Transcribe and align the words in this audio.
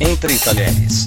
Entre 0.00 0.38
Talheres. 0.38 1.06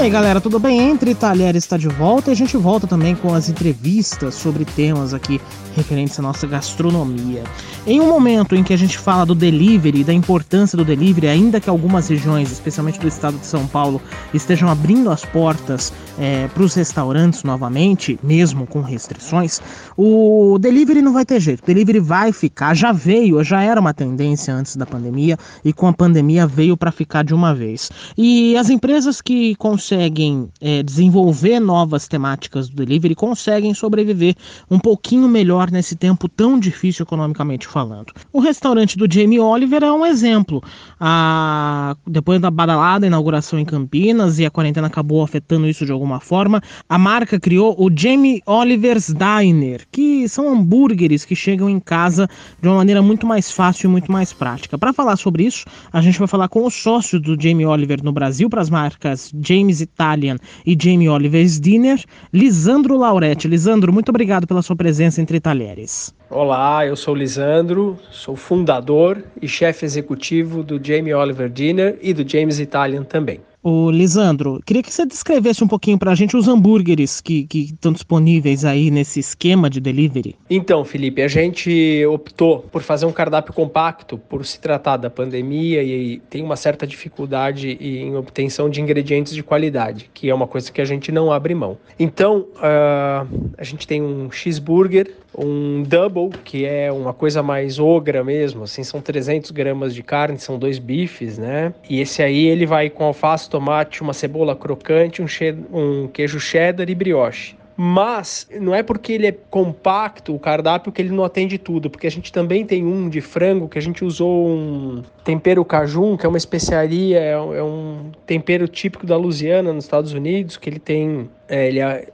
E 0.00 0.04
aí 0.04 0.08
galera, 0.08 0.40
tudo 0.40 0.58
bem? 0.58 0.80
Entre 0.80 1.14
Talheres 1.14 1.62
está 1.62 1.76
de 1.76 1.86
volta 1.86 2.30
e 2.30 2.32
a 2.32 2.34
gente 2.34 2.56
volta 2.56 2.86
também 2.86 3.14
com 3.14 3.34
as 3.34 3.50
entrevistas 3.50 4.34
sobre 4.34 4.64
temas 4.64 5.12
aqui 5.12 5.38
referentes 5.76 6.18
à 6.18 6.22
nossa 6.22 6.46
gastronomia. 6.46 7.44
Em 7.86 8.00
um 8.00 8.08
momento 8.08 8.56
em 8.56 8.64
que 8.64 8.72
a 8.72 8.78
gente 8.78 8.96
fala 8.96 9.26
do 9.26 9.34
delivery, 9.34 10.02
da 10.02 10.12
importância 10.12 10.74
do 10.74 10.86
delivery, 10.86 11.28
ainda 11.28 11.60
que 11.60 11.68
algumas 11.68 12.08
regiões, 12.08 12.50
especialmente 12.50 12.98
do 12.98 13.06
estado 13.06 13.36
de 13.36 13.44
São 13.44 13.66
Paulo, 13.66 14.00
estejam 14.32 14.70
abrindo 14.70 15.10
as 15.10 15.22
portas 15.26 15.92
é, 16.18 16.48
para 16.48 16.62
os 16.62 16.74
restaurantes 16.74 17.42
novamente, 17.42 18.18
mesmo 18.22 18.66
com 18.66 18.80
restrições, 18.80 19.60
o 19.98 20.58
delivery 20.58 21.02
não 21.02 21.12
vai 21.12 21.26
ter 21.26 21.40
jeito. 21.40 21.62
O 21.62 21.66
delivery 21.66 22.00
vai 22.00 22.32
ficar, 22.32 22.74
já 22.74 22.90
veio, 22.90 23.44
já 23.44 23.62
era 23.62 23.78
uma 23.78 23.92
tendência 23.92 24.54
antes 24.54 24.76
da 24.76 24.86
pandemia 24.86 25.36
e 25.62 25.74
com 25.74 25.86
a 25.86 25.92
pandemia 25.92 26.46
veio 26.46 26.74
para 26.74 26.90
ficar 26.90 27.22
de 27.22 27.34
uma 27.34 27.54
vez. 27.54 27.90
E 28.16 28.56
as 28.56 28.70
empresas 28.70 29.20
que 29.20 29.54
conseguem 29.56 29.89
é, 29.94 30.82
desenvolver 30.82 31.60
novas 31.60 32.08
temáticas 32.08 32.68
do 32.68 32.76
delivery 32.76 33.14
conseguem 33.14 33.74
sobreviver 33.74 34.34
um 34.70 34.78
pouquinho 34.78 35.28
melhor 35.28 35.70
nesse 35.70 35.96
tempo 35.96 36.28
tão 36.28 36.58
difícil 36.58 37.02
economicamente 37.02 37.66
falando. 37.66 38.12
O 38.32 38.40
restaurante 38.40 38.96
do 38.96 39.12
Jamie 39.12 39.40
Oliver 39.40 39.82
é 39.82 39.92
um 39.92 40.04
exemplo. 40.04 40.62
A... 40.98 41.96
Depois 42.06 42.40
da 42.40 42.50
badalada 42.50 43.06
inauguração 43.06 43.58
em 43.58 43.64
Campinas 43.64 44.38
e 44.38 44.46
a 44.46 44.50
quarentena 44.50 44.86
acabou 44.86 45.22
afetando 45.22 45.68
isso 45.68 45.84
de 45.84 45.92
alguma 45.92 46.20
forma, 46.20 46.62
a 46.88 46.98
marca 46.98 47.38
criou 47.38 47.74
o 47.78 47.90
Jamie 47.94 48.42
Oliver's 48.46 49.12
Diner, 49.14 49.86
que 49.90 50.28
são 50.28 50.52
hambúrgueres 50.52 51.24
que 51.24 51.36
chegam 51.36 51.68
em 51.68 51.80
casa 51.80 52.28
de 52.60 52.68
uma 52.68 52.76
maneira 52.76 53.02
muito 53.02 53.26
mais 53.26 53.50
fácil 53.50 53.88
e 53.88 53.90
muito 53.90 54.10
mais 54.10 54.32
prática. 54.32 54.78
Para 54.78 54.92
falar 54.92 55.16
sobre 55.16 55.44
isso, 55.44 55.64
a 55.92 56.00
gente 56.00 56.18
vai 56.18 56.28
falar 56.28 56.48
com 56.48 56.64
o 56.64 56.70
sócio 56.70 57.20
do 57.20 57.40
Jamie 57.40 57.66
Oliver 57.66 58.02
no 58.02 58.12
Brasil 58.12 58.48
para 58.48 58.60
as 58.60 58.70
marcas 58.70 59.32
James 59.40 59.79
Italian 59.80 60.36
e 60.64 60.76
Jamie 60.80 61.08
Oliver's 61.08 61.60
Dinner, 61.60 62.02
Lisandro 62.32 62.96
Lauretti. 62.96 63.48
Lisandro, 63.48 63.92
muito 63.92 64.10
obrigado 64.10 64.46
pela 64.46 64.62
sua 64.62 64.76
presença 64.76 65.20
entre 65.20 65.40
talheres. 65.40 66.14
Olá, 66.30 66.86
eu 66.86 66.94
sou 66.94 67.14
Lisandro, 67.14 67.98
sou 68.10 68.36
fundador 68.36 69.24
e 69.42 69.48
chefe 69.48 69.84
executivo 69.84 70.62
do 70.62 70.80
Jamie 70.82 71.12
Oliver 71.12 71.48
Dinner 71.48 71.98
e 72.00 72.14
do 72.14 72.28
James 72.28 72.60
Italian 72.60 73.02
também. 73.02 73.40
Ô, 73.62 73.90
Lisandro, 73.90 74.58
queria 74.64 74.82
que 74.82 74.90
você 74.90 75.04
descrevesse 75.04 75.62
um 75.62 75.68
pouquinho 75.68 75.98
para 75.98 76.12
a 76.12 76.14
gente 76.14 76.34
os 76.34 76.48
hambúrgueres 76.48 77.20
que, 77.20 77.44
que 77.46 77.64
estão 77.64 77.92
disponíveis 77.92 78.64
aí 78.64 78.90
nesse 78.90 79.20
esquema 79.20 79.68
de 79.68 79.80
delivery. 79.80 80.34
Então, 80.48 80.82
Felipe, 80.82 81.20
a 81.20 81.28
gente 81.28 82.02
optou 82.06 82.60
por 82.72 82.82
fazer 82.82 83.04
um 83.04 83.12
cardápio 83.12 83.52
compacto 83.52 84.16
por 84.16 84.46
se 84.46 84.58
tratar 84.58 84.96
da 84.96 85.10
pandemia 85.10 85.82
e 85.82 86.20
tem 86.30 86.42
uma 86.42 86.56
certa 86.56 86.86
dificuldade 86.86 87.76
em 87.78 88.16
obtenção 88.16 88.70
de 88.70 88.80
ingredientes 88.80 89.34
de 89.34 89.42
qualidade, 89.42 90.10
que 90.14 90.30
é 90.30 90.34
uma 90.34 90.46
coisa 90.46 90.72
que 90.72 90.80
a 90.80 90.84
gente 90.86 91.12
não 91.12 91.30
abre 91.30 91.54
mão. 91.54 91.76
Então, 91.98 92.46
uh, 92.56 93.50
a 93.58 93.64
gente 93.64 93.86
tem 93.86 94.00
um 94.00 94.30
cheeseburger, 94.30 95.12
um 95.36 95.82
double, 95.82 96.30
que 96.44 96.64
é 96.64 96.90
uma 96.90 97.12
coisa 97.12 97.42
mais 97.42 97.78
ogra 97.78 98.24
mesmo, 98.24 98.64
assim, 98.64 98.82
são 98.82 99.00
300 99.00 99.50
gramas 99.50 99.94
de 99.94 100.02
carne, 100.02 100.38
são 100.38 100.58
dois 100.58 100.78
bifes, 100.78 101.38
né? 101.38 101.72
E 101.88 102.00
esse 102.00 102.22
aí 102.22 102.46
ele 102.46 102.66
vai 102.66 102.90
com 102.90 103.04
alface, 103.04 103.48
tomate, 103.50 104.02
uma 104.02 104.12
cebola 104.12 104.56
crocante, 104.56 105.20
um, 105.20 105.26
um 105.72 106.08
queijo 106.08 106.40
cheddar 106.40 106.88
e 106.88 106.94
brioche. 106.94 107.60
Mas 107.82 108.46
não 108.60 108.74
é 108.74 108.82
porque 108.82 109.14
ele 109.14 109.26
é 109.26 109.32
compacto, 109.32 110.34
o 110.34 110.38
cardápio, 110.38 110.92
que 110.92 111.00
ele 111.00 111.08
não 111.08 111.24
atende 111.24 111.56
tudo, 111.56 111.88
porque 111.88 112.06
a 112.06 112.10
gente 112.10 112.30
também 112.30 112.62
tem 112.66 112.84
um 112.84 113.08
de 113.08 113.22
frango 113.22 113.70
que 113.70 113.78
a 113.78 113.80
gente 113.80 114.04
usou 114.04 114.48
um 114.48 115.02
tempero 115.24 115.64
cajun, 115.64 116.14
que 116.14 116.26
é 116.26 116.28
uma 116.28 116.36
especiaria, 116.36 117.18
é, 117.18 117.30
é 117.30 117.62
um 117.62 118.10
tempero 118.26 118.68
típico 118.68 119.06
da 119.06 119.16
Louisiana, 119.16 119.72
nos 119.72 119.84
Estados 119.84 120.12
Unidos, 120.12 120.58
que 120.58 120.68
ele 120.68 120.78
tem. 120.78 121.30
É, 121.48 121.68
ele 121.68 121.80
é, 121.80 122.06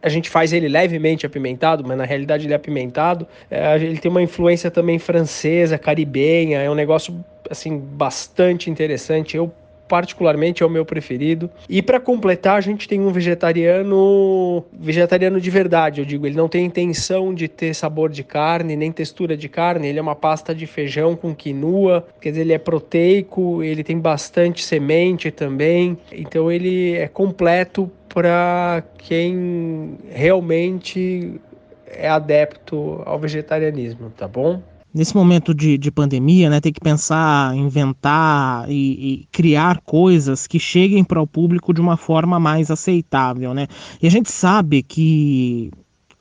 a 0.00 0.08
gente 0.08 0.30
faz 0.30 0.54
ele 0.54 0.68
levemente 0.68 1.26
apimentado, 1.26 1.84
mas 1.86 1.98
na 1.98 2.04
realidade 2.06 2.46
ele 2.46 2.54
é 2.54 2.56
apimentado. 2.56 3.28
É, 3.50 3.76
ele 3.76 3.98
tem 3.98 4.10
uma 4.10 4.22
influência 4.22 4.70
também 4.70 4.98
francesa, 4.98 5.76
caribenha, 5.76 6.62
é 6.62 6.70
um 6.70 6.74
negócio 6.74 7.22
assim 7.50 7.78
bastante 7.78 8.70
interessante. 8.70 9.36
Eu 9.36 9.52
particularmente 9.88 10.62
é 10.62 10.66
o 10.66 10.70
meu 10.70 10.84
preferido. 10.84 11.50
E 11.68 11.82
para 11.82 12.00
completar, 12.00 12.56
a 12.56 12.60
gente 12.60 12.88
tem 12.88 13.00
um 13.00 13.10
vegetariano, 13.10 14.64
vegetariano 14.72 15.40
de 15.40 15.50
verdade, 15.50 16.00
eu 16.00 16.04
digo, 16.04 16.26
ele 16.26 16.36
não 16.36 16.48
tem 16.48 16.64
intenção 16.64 17.34
de 17.34 17.48
ter 17.48 17.74
sabor 17.74 18.10
de 18.10 18.24
carne, 18.24 18.76
nem 18.76 18.90
textura 18.90 19.36
de 19.36 19.48
carne, 19.48 19.88
ele 19.88 19.98
é 19.98 20.02
uma 20.02 20.16
pasta 20.16 20.54
de 20.54 20.66
feijão 20.66 21.16
com 21.16 21.34
quinua, 21.34 22.06
quer 22.20 22.30
dizer, 22.30 22.42
ele 22.42 22.52
é 22.52 22.58
proteico, 22.58 23.62
ele 23.62 23.84
tem 23.84 23.98
bastante 23.98 24.64
semente 24.64 25.30
também. 25.30 25.96
Então 26.12 26.50
ele 26.50 26.94
é 26.94 27.08
completo 27.08 27.90
para 28.08 28.82
quem 28.98 29.98
realmente 30.10 31.40
é 31.86 32.08
adepto 32.08 33.02
ao 33.04 33.18
vegetarianismo, 33.18 34.10
tá 34.16 34.26
bom? 34.26 34.62
Nesse 34.94 35.14
momento 35.14 35.52
de, 35.52 35.76
de 35.76 35.90
pandemia, 35.90 36.48
né, 36.48 36.60
tem 36.60 36.72
que 36.72 36.80
pensar, 36.80 37.54
inventar 37.56 38.70
e, 38.70 39.24
e 39.24 39.28
criar 39.32 39.80
coisas 39.80 40.46
que 40.46 40.58
cheguem 40.58 41.02
para 41.02 41.20
o 41.20 41.26
público 41.26 41.74
de 41.74 41.80
uma 41.80 41.96
forma 41.96 42.38
mais 42.38 42.70
aceitável, 42.70 43.52
né? 43.52 43.66
E 44.00 44.06
a 44.06 44.10
gente 44.10 44.30
sabe 44.30 44.82
que 44.82 45.70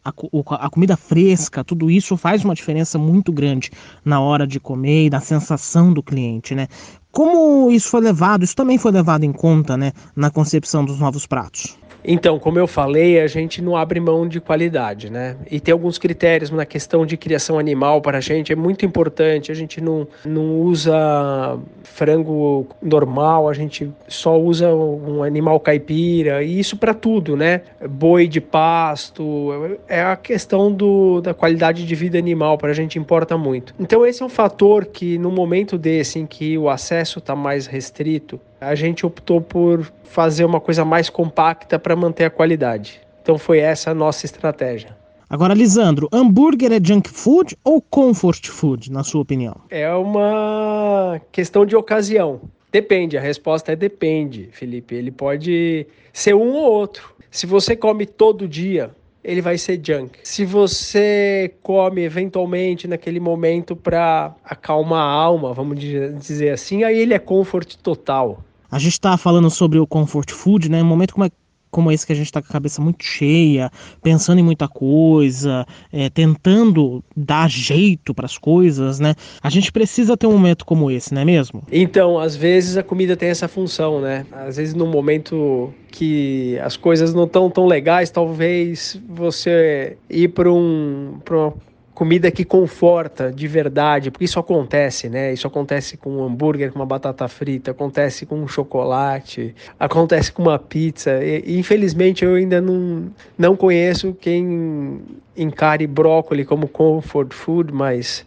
a, 0.04 0.10
a, 0.56 0.70
comida 0.70 0.98
fresca, 0.98 1.64
tudo 1.64 1.90
isso 1.90 2.18
faz 2.18 2.44
uma 2.44 2.56
diferença 2.56 2.98
muito 2.98 3.32
grande 3.32 3.72
na 4.04 4.20
hora 4.20 4.46
de 4.46 4.60
comer 4.60 5.06
e 5.06 5.10
na 5.10 5.22
sensação 5.22 5.94
do 5.94 6.04
cliente, 6.04 6.54
né? 6.54 6.68
Como 7.12 7.72
isso 7.72 7.90
foi 7.90 8.02
levado, 8.02 8.44
isso 8.44 8.56
também 8.56 8.80
foi 8.80 8.92
levado 8.92 9.24
em 9.24 9.32
conta, 9.32 9.78
né, 9.78 9.92
na 10.16 10.32
concepção 10.32 10.84
dos 10.84 11.00
novos 11.00 11.28
pratos? 11.28 11.78
Então, 12.04 12.38
como 12.38 12.60
eu 12.60 12.68
falei, 12.68 13.20
a 13.20 13.28
gente 13.28 13.62
não 13.62 13.76
abre 13.76 14.00
mão 14.00 14.28
de 14.28 14.42
qualidade, 14.42 15.10
né? 15.10 15.36
E 15.50 15.60
tem 15.60 15.72
alguns 15.72 15.98
critérios 15.98 16.52
na 16.52 16.66
questão 16.66 17.06
de 17.06 17.16
criação 17.16 17.58
animal 17.58 18.02
para 18.02 18.18
a 18.18 18.22
gente, 18.22 18.52
é 18.52 18.56
muito 18.56 18.86
importante. 18.86 19.52
A 19.52 19.56
gente 19.56 19.80
não, 19.80 20.08
não 20.26 20.60
usa 20.62 21.58
frango 21.84 22.68
normal, 22.82 23.48
a 23.48 23.54
gente 23.54 23.92
só 24.08 24.40
usa 24.40 24.74
um 24.74 25.24
animal 25.24 25.60
caipira, 25.60 26.44
e 26.44 26.60
isso 26.60 26.78
para 26.78 26.94
tudo, 26.94 27.36
né? 27.36 27.62
Boi 27.90 28.28
de 28.28 28.42
pasto, 28.42 29.78
é 29.88 30.02
a 30.02 30.16
questão 30.16 30.72
do, 30.72 31.22
da 31.22 31.34
qualidade 31.34 31.86
de 31.86 31.96
vida 31.96 32.18
animal, 32.18 32.58
para 32.58 32.72
a 32.72 32.74
gente 32.74 33.00
importa 33.00 33.38
muito. 33.38 33.74
Então, 33.80 34.06
esse 34.06 34.22
é 34.22 34.26
um 34.26 34.30
fator 34.30 34.86
que, 34.86 35.18
no 35.18 35.32
momento 35.32 35.78
desse 35.78 36.20
em 36.20 36.26
que 36.26 36.58
o 36.58 36.70
acesso 36.70 37.20
está 37.20 37.36
mais 37.36 37.68
restrito, 37.68 38.40
a 38.68 38.76
gente 38.76 39.06
optou 39.06 39.42
por 39.42 39.92
fazer 40.04 40.46
uma 40.46 40.60
coisa 40.60 40.86
mais 40.86 41.10
compacta 41.10 41.78
para 41.80 41.96
manter 41.96 42.26
a 42.26 42.30
qualidade. 42.30 43.02
Então 43.22 43.38
foi 43.38 43.60
essa 43.60 43.92
a 43.92 43.94
nossa 43.94 44.26
estratégia. 44.26 44.96
Agora, 45.30 45.54
Lisandro, 45.54 46.08
hambúrguer 46.12 46.72
é 46.72 46.80
junk 46.84 47.10
food 47.10 47.58
ou 47.64 47.82
comfort 47.82 48.48
food, 48.48 48.92
na 48.92 49.04
sua 49.04 49.22
opinião? 49.22 49.56
É 49.70 49.92
uma 49.92 51.20
questão 51.32 51.66
de 51.66 51.76
ocasião. 51.76 52.42
Depende, 52.72 53.18
a 53.18 53.22
resposta 53.22 53.72
é 53.72 53.76
depende, 53.76 54.50
Felipe. 54.52 54.94
Ele 54.94 55.10
pode 55.10 55.88
ser 56.12 56.36
um 56.36 56.54
ou 56.54 56.72
outro. 56.72 57.14
Se 57.32 57.48
você 57.48 57.76
come 57.76 58.06
todo 58.06 58.48
dia, 58.48 58.92
ele 59.24 59.42
vai 59.42 59.58
ser 59.58 59.80
junk. 59.84 60.20
Se 60.24 60.44
você 60.46 61.54
come 61.64 62.04
eventualmente 62.04 62.88
naquele 62.88 63.20
momento 63.20 63.76
para 63.76 64.36
acalmar 64.44 65.02
a 65.02 65.12
alma, 65.12 65.54
vamos 65.54 65.80
dizer 65.80 66.52
assim, 66.52 66.84
aí 66.84 67.00
ele 67.00 67.14
é 67.14 67.20
comfort 67.20 67.76
total. 67.78 68.44
A 68.74 68.80
gente 68.80 68.94
está 68.94 69.16
falando 69.18 69.52
sobre 69.52 69.78
o 69.78 69.86
comfort 69.86 70.32
food, 70.32 70.68
né? 70.68 70.82
Um 70.82 70.86
momento 70.86 71.14
como, 71.14 71.26
é, 71.26 71.30
como 71.70 71.92
esse 71.92 72.08
que 72.08 72.12
a 72.12 72.16
gente 72.16 72.26
está 72.26 72.42
com 72.42 72.48
a 72.48 72.52
cabeça 72.52 72.82
muito 72.82 73.06
cheia, 73.06 73.70
pensando 74.02 74.40
em 74.40 74.44
muita 74.44 74.68
coisa, 74.68 75.64
é, 75.92 76.10
tentando 76.10 77.04
dar 77.16 77.48
jeito 77.48 78.16
para 78.16 78.26
as 78.26 78.36
coisas, 78.36 79.00
né? 79.00 79.14
A 79.44 79.50
gente 79.52 79.72
precisa 79.72 80.18
ter 80.18 80.26
um 80.26 80.32
momento 80.32 80.66
como 80.66 80.90
esse, 80.90 81.14
não 81.14 81.22
é 81.22 81.26
mesmo? 81.26 81.62
Então, 81.72 82.18
às 82.18 82.36
vezes 82.36 82.76
a 82.76 82.82
comida 82.82 83.16
tem 83.16 83.30
essa 83.30 83.48
função, 83.48 84.02
né? 84.02 84.26
Às 84.32 84.58
vezes 84.58 84.74
num 84.74 84.88
momento 84.88 85.72
que 85.92 86.58
as 86.64 86.76
coisas 86.76 87.14
não 87.14 87.26
estão 87.26 87.52
tão 87.52 87.68
legais, 87.68 88.10
talvez 88.10 89.00
você 89.08 89.98
ir 90.10 90.30
para 90.30 90.52
um, 90.52 91.20
pra 91.24 91.54
comida 91.94 92.32
que 92.32 92.44
conforta 92.44 93.32
de 93.32 93.48
verdade, 93.48 94.10
porque 94.10 94.26
isso 94.26 94.40
acontece, 94.40 95.10
né? 95.10 95.32
Isso 95.34 95.46
acontece 95.46 95.96
com 95.98 96.18
um 96.18 96.24
hambúrguer, 96.24 96.72
com 96.72 96.80
uma 96.80 96.86
batata 96.86 97.28
frita, 97.28 97.72
acontece 97.72 98.26
com 98.26 98.36
um 98.36 98.48
chocolate, 98.48 99.56
acontece 99.80 100.32
com 100.32 100.42
uma 100.42 100.58
pizza. 100.58 101.24
E, 101.24 101.58
infelizmente 101.60 102.26
eu 102.26 102.36
ainda 102.36 102.60
não, 102.60 103.12
não 103.38 103.56
conheço 103.56 104.14
quem 104.20 105.02
encare 105.38 105.86
brócolis 105.86 106.48
como 106.48 106.68
comfort 106.68 107.34
food, 107.34 107.72
mas 107.72 108.26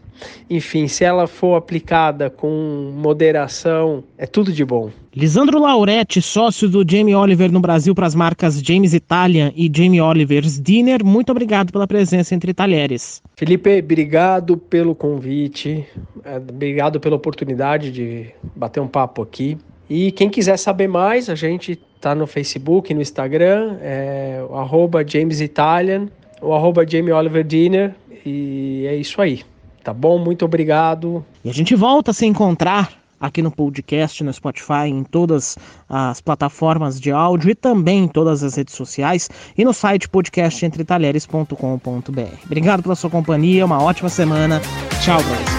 enfim, 0.48 0.88
se 0.88 1.04
ela 1.04 1.26
for 1.26 1.56
aplicada 1.56 2.30
com 2.30 2.92
moderação, 2.94 4.04
é 4.16 4.26
tudo 4.26 4.52
de 4.52 4.64
bom. 4.64 4.90
Lisandro 5.14 5.58
Lauretti, 5.58 6.20
sócio 6.20 6.68
do 6.68 6.84
Jamie 6.86 7.14
Oliver 7.14 7.50
no 7.50 7.60
Brasil 7.60 7.94
para 7.94 8.06
as 8.06 8.14
marcas 8.14 8.60
James 8.60 8.92
Italian 8.92 9.52
e 9.56 9.70
Jamie 9.74 10.00
Oliver's 10.00 10.60
Dinner, 10.60 11.04
muito 11.04 11.30
obrigado 11.30 11.72
pela 11.72 11.86
presença 11.86 12.34
entre 12.34 12.52
talheres. 12.52 13.22
Felipe, 13.34 13.78
obrigado 13.78 14.56
pelo 14.56 14.94
convite. 14.94 15.86
É, 16.24 16.36
obrigado 16.36 17.00
pela 17.00 17.16
oportunidade 17.16 17.90
de 17.90 18.26
bater 18.54 18.80
um 18.80 18.88
papo 18.88 19.22
aqui. 19.22 19.56
E 19.88 20.10
quem 20.12 20.28
quiser 20.28 20.58
saber 20.58 20.88
mais, 20.88 21.30
a 21.30 21.34
gente 21.34 21.78
tá 22.00 22.14
no 22.14 22.26
Facebook, 22.26 22.92
no 22.92 23.00
Instagram, 23.00 23.78
é 23.80 24.44
o 24.48 24.56
arroba 24.56 25.06
James 25.06 25.40
Italian, 25.40 26.08
o 26.42 26.52
arroba 26.52 26.86
Jamie 26.86 27.12
Oliver 27.12 27.44
Dinner, 27.44 27.94
e 28.24 28.84
é 28.86 28.96
isso 28.96 29.22
aí. 29.22 29.42
Tá 29.86 29.94
bom? 29.94 30.18
Muito 30.18 30.44
obrigado. 30.44 31.24
E 31.44 31.48
a 31.48 31.54
gente 31.54 31.76
volta 31.76 32.10
a 32.10 32.14
se 32.14 32.26
encontrar 32.26 32.90
aqui 33.20 33.40
no 33.40 33.52
podcast, 33.52 34.24
no 34.24 34.32
Spotify, 34.32 34.88
em 34.88 35.04
todas 35.04 35.56
as 35.88 36.20
plataformas 36.20 37.00
de 37.00 37.12
áudio 37.12 37.50
e 37.50 37.54
também 37.54 38.02
em 38.02 38.08
todas 38.08 38.42
as 38.42 38.56
redes 38.56 38.74
sociais 38.74 39.30
e 39.56 39.64
no 39.64 39.72
site 39.72 40.08
podcastentretalheres.com.br. 40.08 42.36
Obrigado 42.44 42.82
pela 42.82 42.96
sua 42.96 43.10
companhia, 43.10 43.64
uma 43.64 43.80
ótima 43.80 44.08
semana. 44.08 44.60
Tchau, 45.00 45.22
Brasil. 45.22 45.55